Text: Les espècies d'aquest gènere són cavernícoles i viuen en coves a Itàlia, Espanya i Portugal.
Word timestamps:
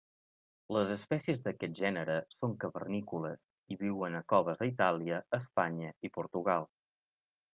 Les 0.75 0.93
espècies 0.93 1.43
d'aquest 1.47 1.75
gènere 1.81 2.15
són 2.37 2.55
cavernícoles 2.63 3.43
i 3.75 3.79
viuen 3.83 4.19
en 4.21 4.25
coves 4.35 4.65
a 4.65 4.69
Itàlia, 4.71 5.21
Espanya 5.41 5.95
i 6.09 6.15
Portugal. 6.19 6.69